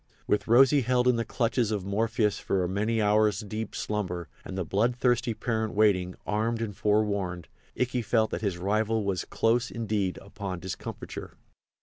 [0.25, 4.57] With Rosy held in the clutches of Morpheus for a many hours deep slumber, and
[4.57, 7.47] the bloodthirsty parent waiting, armed and forewarned,
[7.79, 11.35] Ikey felt that his rival was close, indeed, upon discomfiture.